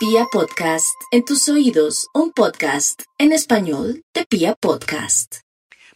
[0.00, 5.40] Pia Podcast, en tus oídos, un podcast en español de Pia Podcast.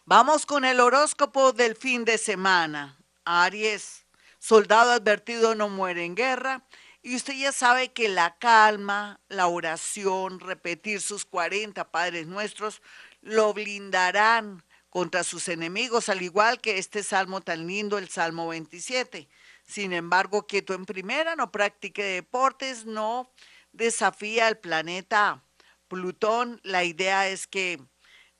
[0.05, 2.99] Vamos con el horóscopo del fin de semana.
[3.23, 4.05] Aries,
[4.37, 6.67] soldado advertido no muere en guerra.
[7.01, 12.83] Y usted ya sabe que la calma, la oración, repetir sus 40 Padres Nuestros,
[13.21, 19.27] lo blindarán contra sus enemigos, al igual que este salmo tan lindo, el Salmo 27.
[19.65, 23.31] Sin embargo, quieto en primera, no practique deportes, no
[23.75, 25.43] desafía al planeta
[25.87, 26.59] Plutón.
[26.63, 27.79] La idea es que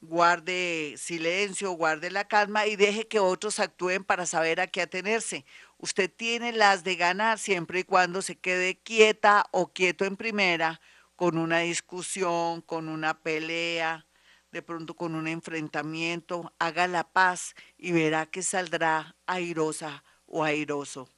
[0.02, 5.46] guarde silencio, guarde la calma y deje que otros actúen para saber a qué atenerse.
[5.78, 10.82] Usted tiene las de ganar siempre y cuando se quede quieta o quieto en primera
[11.16, 14.06] con una discusión, con una pelea,
[14.52, 21.10] de pronto con un enfrentamiento, haga la paz y verá que saldrá airosa o airoso.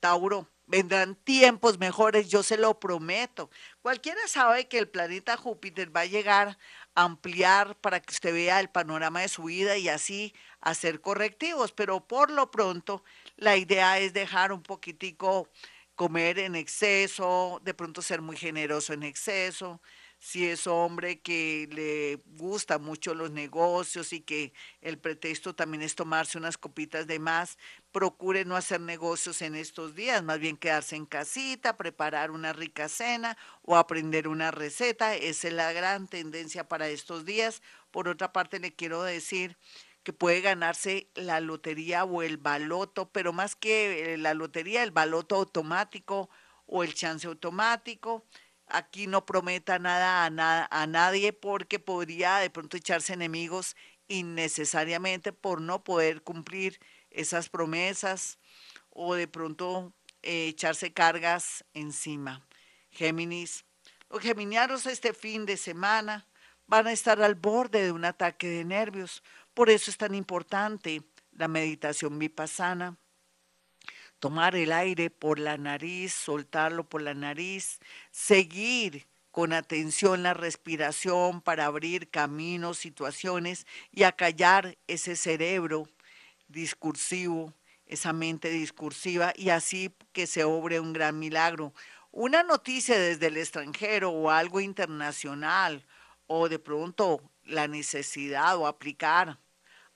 [0.00, 3.50] Tauro, vendrán tiempos mejores, yo se lo prometo.
[3.82, 6.58] Cualquiera sabe que el planeta Júpiter va a llegar
[6.94, 11.72] a ampliar para que usted vea el panorama de su vida y así hacer correctivos,
[11.72, 13.04] pero por lo pronto
[13.36, 15.48] la idea es dejar un poquitico
[15.94, 19.80] comer en exceso, de pronto ser muy generoso en exceso,
[20.18, 25.94] si es hombre que le gusta mucho los negocios y que el pretexto también es
[25.94, 27.58] tomarse unas copitas de más,
[27.92, 32.88] procure no hacer negocios en estos días, más bien quedarse en casita, preparar una rica
[32.88, 35.14] cena o aprender una receta.
[35.14, 37.62] Esa es la gran tendencia para estos días.
[37.90, 39.56] Por otra parte, le quiero decir
[40.02, 44.92] que puede ganarse la lotería o el baloto, pero más que eh, la lotería, el
[44.92, 46.30] baloto automático
[46.66, 48.24] o el chance automático
[48.66, 53.76] aquí no prometa nada a, a nadie porque podría de pronto echarse enemigos
[54.08, 56.78] innecesariamente por no poder cumplir
[57.10, 58.38] esas promesas
[58.90, 62.46] o de pronto eh, echarse cargas encima.
[62.90, 63.64] Géminis,
[64.10, 66.26] los geminianos este fin de semana
[66.66, 69.22] van a estar al borde de un ataque de nervios.
[69.54, 72.96] Por eso es tan importante la meditación vipassana
[74.18, 77.78] tomar el aire por la nariz, soltarlo por la nariz,
[78.10, 85.86] seguir con atención la respiración para abrir caminos, situaciones y acallar ese cerebro
[86.48, 87.52] discursivo,
[87.84, 91.74] esa mente discursiva y así que se obre un gran milagro.
[92.10, 95.84] Una noticia desde el extranjero o algo internacional
[96.26, 99.38] o de pronto la necesidad o aplicar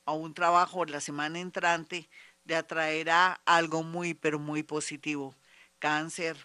[0.04, 2.10] a un trabajo la semana entrante
[2.44, 5.34] le atraerá algo muy, pero muy positivo.
[5.78, 6.36] Cáncer.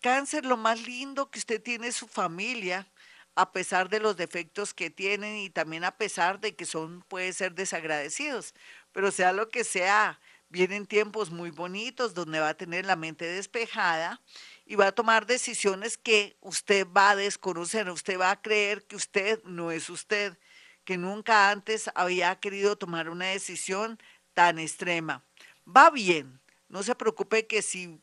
[0.00, 2.86] Cáncer, lo más lindo que usted tiene es su familia,
[3.34, 7.32] a pesar de los defectos que tienen y también a pesar de que son, puede
[7.32, 8.54] ser desagradecidos.
[8.92, 13.24] Pero sea lo que sea, vienen tiempos muy bonitos donde va a tener la mente
[13.24, 14.20] despejada
[14.64, 18.96] y va a tomar decisiones que usted va a desconocer, usted va a creer que
[18.96, 20.38] usted no es usted,
[20.84, 23.98] que nunca antes había querido tomar una decisión
[24.34, 25.24] tan extrema.
[25.66, 28.00] Va bien, no se preocupe que si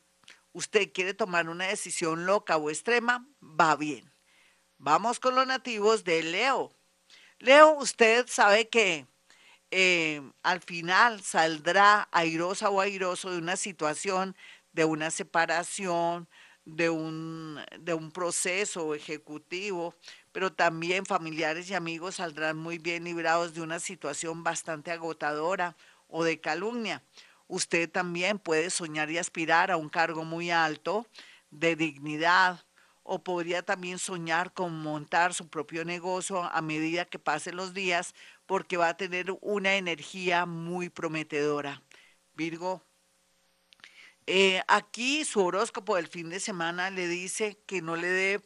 [0.53, 4.12] usted quiere tomar una decisión loca o extrema, va bien.
[4.78, 6.74] Vamos con los nativos de Leo.
[7.40, 9.06] Leo, usted sabe que
[9.70, 14.36] eh, al final saldrá airosa o airoso de una situación,
[14.74, 16.28] de una separación,
[16.66, 19.96] de un, de un proceso ejecutivo,
[20.31, 25.75] pero también familiares y amigos saldrán muy bien librados de una situación bastante agotadora
[26.11, 27.03] o de calumnia.
[27.47, 31.07] Usted también puede soñar y aspirar a un cargo muy alto
[31.49, 32.63] de dignidad
[33.03, 38.13] o podría también soñar con montar su propio negocio a medida que pasen los días
[38.45, 41.81] porque va a tener una energía muy prometedora.
[42.35, 42.83] Virgo,
[44.28, 48.41] eh, aquí su horóscopo del fin de semana le dice que no le dé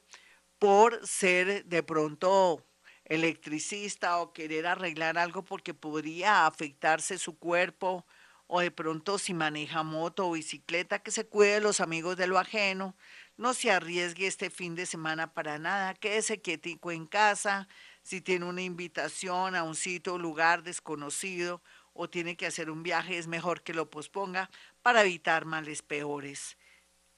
[0.58, 2.66] por ser de pronto
[3.06, 8.06] electricista o querer arreglar algo porque podría afectarse su cuerpo
[8.48, 12.28] o de pronto si maneja moto o bicicleta, que se cuide de los amigos de
[12.28, 12.96] lo ajeno,
[13.38, 17.68] no se arriesgue este fin de semana para nada, quédese quietico en casa,
[18.04, 21.62] si tiene una invitación a un sitio o lugar desconocido
[21.94, 24.50] o tiene que hacer un viaje, es mejor que lo posponga
[24.84, 26.58] para evitar males peores.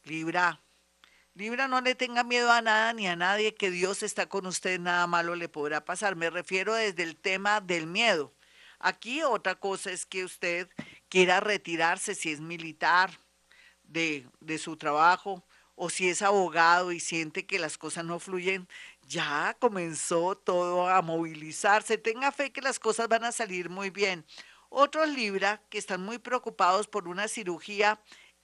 [0.03, 0.61] Libra,
[1.37, 4.79] Libra, no le tenga miedo a nada ni a nadie, que Dios está con usted,
[4.79, 6.15] nada malo le podrá pasar.
[6.15, 8.33] Me refiero desde el tema del miedo.
[8.79, 10.67] Aquí otra cosa es que usted
[11.09, 13.11] quiera retirarse si es militar
[13.83, 15.45] de, de su trabajo
[15.75, 18.67] o si es abogado y siente que las cosas no fluyen,
[19.07, 21.99] ya comenzó todo a movilizarse.
[21.99, 24.25] Tenga fe que las cosas van a salir muy bien.
[24.69, 28.01] Otros Libra que están muy preocupados por una cirugía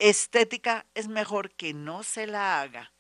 [0.09, 2.91] estética es mejor que no se la haga.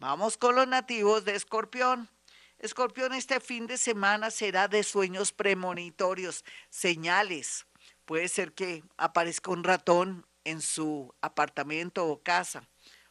[0.00, 2.10] Vamos con los nativos de Escorpión.
[2.58, 7.66] Escorpión, este fin de semana será de sueños premonitorios, señales.
[8.04, 12.68] Puede ser que aparezca un ratón en su apartamento o casa,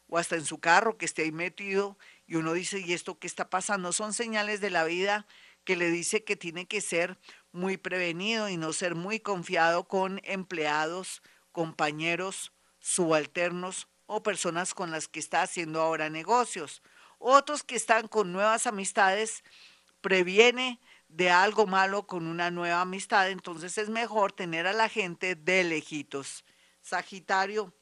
[0.07, 3.27] o hasta en su carro que esté ahí metido, y uno dice, ¿y esto qué
[3.27, 3.93] está pasando?
[3.93, 5.25] Son señales de la vida
[5.63, 7.17] que le dice que tiene que ser
[7.53, 11.21] muy prevenido y no ser muy confiado con empleados,
[11.53, 12.51] compañeros,
[12.81, 16.81] subalternos o personas con las que está haciendo ahora negocios.
[17.17, 19.43] Otros que están con nuevas amistades,
[20.01, 25.35] previene de algo malo con una nueva amistad, entonces es mejor tener a la gente
[25.35, 26.43] de lejitos.
[26.81, 27.73] Sagitario.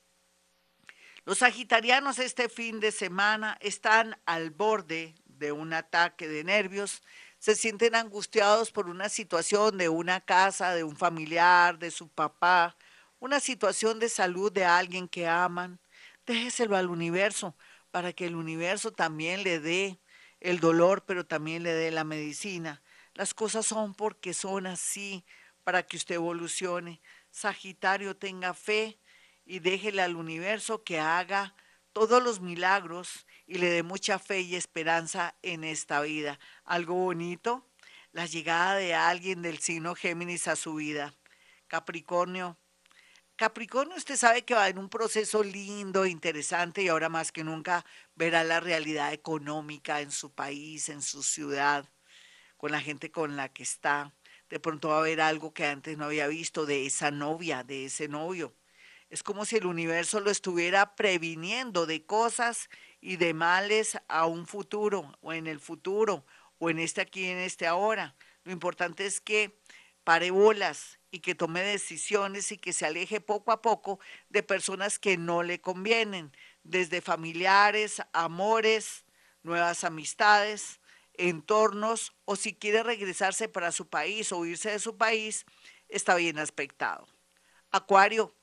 [1.26, 7.02] Los sagitarianos este fin de semana están al borde de un ataque de nervios,
[7.38, 12.76] se sienten angustiados por una situación de una casa, de un familiar, de su papá,
[13.20, 15.80] una situación de salud de alguien que aman.
[16.26, 17.56] Déjeselo al universo
[17.92, 20.00] para que el universo también le dé
[20.40, 22.82] el dolor, pero también le dé la medicina.
[23.14, 25.26] Las cosas son porque son así
[25.64, 27.02] para que usted evolucione.
[27.32, 29.00] Sagitario tenga fe
[29.46, 31.56] y déjele al universo que haga
[31.92, 36.40] todos los milagros y le dé mucha fe y esperanza en esta vida.
[36.64, 37.68] Algo bonito,
[38.12, 41.14] la llegada de alguien del signo Géminis a su vida.
[41.68, 42.58] Capricornio.
[43.40, 47.86] Capricornio, usted sabe que va en un proceso lindo, interesante y ahora más que nunca
[48.14, 51.90] verá la realidad económica en su país, en su ciudad,
[52.58, 54.14] con la gente con la que está.
[54.50, 57.86] De pronto va a haber algo que antes no había visto de esa novia, de
[57.86, 58.54] ese novio.
[59.10, 62.68] Es como si el universo lo estuviera previniendo de cosas
[63.00, 66.26] y de males a un futuro o en el futuro
[66.58, 68.18] o en este aquí, en este ahora.
[68.44, 69.58] Lo importante es que
[70.04, 75.00] pare bolas y que tome decisiones y que se aleje poco a poco de personas
[75.00, 76.32] que no le convienen,
[76.64, 79.06] desde familiares, amores,
[79.44, 80.80] nuevas amistades,
[81.14, 85.46] entornos, o si quiere regresarse para su país o irse de su país,
[85.88, 87.08] está bien aspectado.
[87.72, 88.34] Acuario,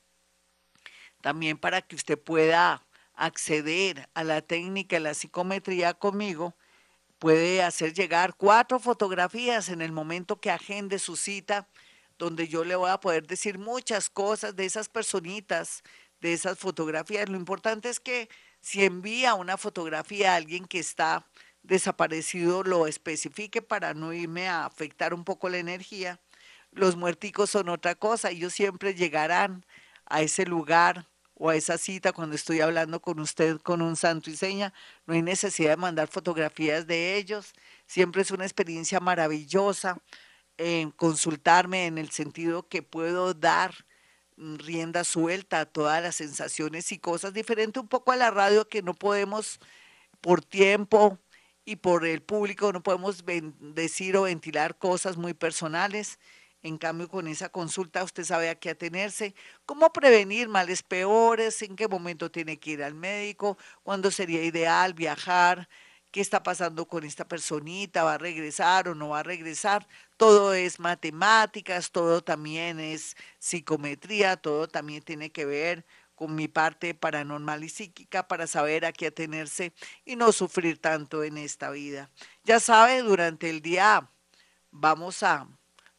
[1.20, 6.56] También para que usted pueda acceder a la técnica de la psicometría conmigo,
[7.18, 11.68] puede hacer llegar cuatro fotografías en el momento que agende su cita
[12.20, 15.82] donde yo le voy a poder decir muchas cosas de esas personitas,
[16.20, 17.30] de esas fotografías.
[17.30, 18.28] Lo importante es que
[18.60, 21.26] si envía una fotografía a alguien que está
[21.62, 26.20] desaparecido, lo especifique para no irme a afectar un poco la energía.
[26.72, 29.64] Los muerticos son otra cosa, ellos siempre llegarán
[30.06, 34.30] a ese lugar o a esa cita cuando estoy hablando con usted con un santo
[34.30, 34.72] y seña.
[35.06, 37.52] No hay necesidad de mandar fotografías de ellos.
[37.86, 39.98] Siempre es una experiencia maravillosa
[40.96, 43.74] consultarme en el sentido que puedo dar
[44.36, 48.82] rienda suelta a todas las sensaciones y cosas diferente un poco a la radio que
[48.82, 49.58] no podemos
[50.20, 51.18] por tiempo
[51.64, 53.24] y por el público no podemos
[53.60, 56.18] decir o ventilar cosas muy personales.
[56.62, 61.74] En cambio, con esa consulta usted sabe a qué atenerse, cómo prevenir males peores, en
[61.76, 65.68] qué momento tiene que ir al médico, cuándo sería ideal viajar,
[66.10, 69.86] qué está pasando con esta personita, va a regresar o no va a regresar.
[70.16, 76.94] Todo es matemáticas, todo también es psicometría, todo también tiene que ver con mi parte
[76.94, 79.72] paranormal y psíquica para saber a qué atenerse
[80.04, 82.10] y no sufrir tanto en esta vida.
[82.44, 84.10] Ya sabe, durante el día
[84.70, 85.48] vamos a,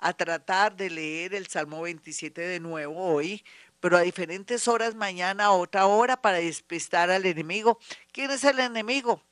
[0.01, 3.45] a tratar de leer el Salmo 27 de nuevo hoy,
[3.79, 7.79] pero a diferentes horas mañana a otra hora para despistar al enemigo.
[8.11, 9.23] ¿Quién es el enemigo?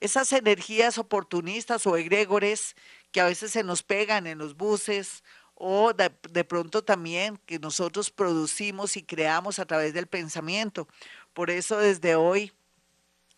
[0.00, 2.76] Esas energías oportunistas o egregores
[3.12, 5.22] que a veces se nos pegan en los buses
[5.54, 10.88] o de, de, pronto también que nosotros producimos y creamos a través del pensamiento.
[11.34, 12.52] Por eso desde hoy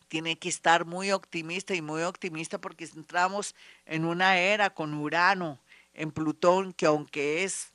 [0.09, 3.55] tiene que estar muy optimista y muy optimista porque entramos
[3.85, 5.61] en una era con Urano,
[5.99, 7.73] en Plutón, que aunque es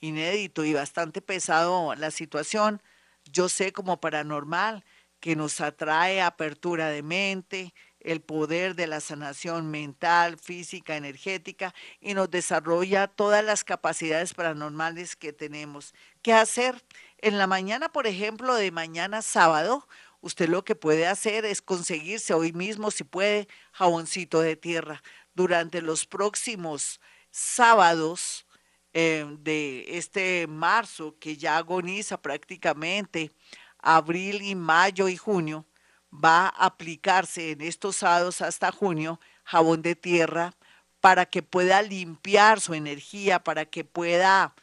[0.00, 2.80] inédito y bastante pesado la situación,
[3.24, 4.84] yo sé como paranormal
[5.18, 12.14] que nos atrae apertura de mente, el poder de la sanación mental, física, energética y
[12.14, 15.94] nos desarrolla todas las capacidades paranormales que tenemos.
[16.22, 16.84] ¿Qué hacer?
[17.18, 19.88] En la mañana, por ejemplo, de mañana sábado,
[20.20, 25.02] usted lo que puede hacer es conseguirse hoy mismo, si puede, jaboncito de tierra.
[25.34, 27.00] Durante los próximos
[27.34, 28.46] sábados
[28.92, 33.32] eh, de este marzo, que ya agoniza prácticamente,
[33.78, 35.66] abril y mayo y junio,
[36.12, 40.54] va a aplicarse en estos sábados hasta junio jabón de tierra
[41.00, 44.54] para que pueda limpiar su energía, para que pueda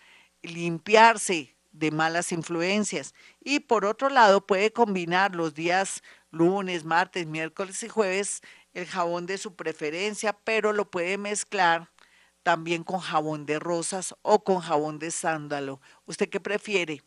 [0.41, 3.13] limpiarse de malas influencias.
[3.41, 8.41] Y por otro lado, puede combinar los días lunes, martes, miércoles y jueves
[8.73, 11.91] el jabón de su preferencia, pero lo puede mezclar
[12.43, 15.79] también con jabón de rosas o con jabón de sándalo.
[16.05, 17.03] ¿Usted qué prefiere?